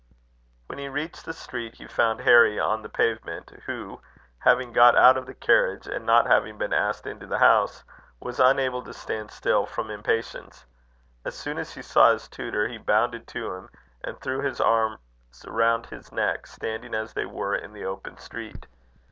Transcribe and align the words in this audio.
When 0.65 0.79
he 0.79 0.87
reached 0.89 1.25
the 1.25 1.33
street, 1.33 1.75
he 1.75 1.85
found 1.85 2.21
Harry 2.21 2.59
on 2.59 2.81
the 2.81 2.89
pavement, 2.89 3.51
who 3.67 4.01
having 4.39 4.73
got 4.73 4.97
out 4.97 5.15
of 5.15 5.27
the 5.27 5.35
carriage, 5.35 5.85
and 5.85 6.07
not 6.07 6.25
having 6.25 6.57
been 6.57 6.73
asked 6.73 7.05
into 7.05 7.27
the 7.27 7.37
house, 7.37 7.83
was 8.19 8.39
unable 8.39 8.81
to 8.85 8.95
stand 8.95 9.29
still 9.29 9.67
for 9.67 9.91
impatience. 9.91 10.65
As 11.23 11.37
soon 11.37 11.59
as 11.59 11.75
he 11.75 11.83
saw 11.83 12.13
his 12.13 12.27
tutor, 12.27 12.67
he 12.67 12.79
bounded 12.79 13.27
to 13.27 13.53
him, 13.53 13.69
and 14.03 14.19
threw 14.19 14.41
his 14.41 14.59
arms 14.59 14.97
round 15.45 15.85
his 15.85 16.11
neck, 16.11 16.47
standing 16.47 16.95
as 16.95 17.13
they 17.13 17.27
were 17.27 17.53
in 17.55 17.71
the 17.71 17.85
open 17.85 18.17
street. 18.17 18.65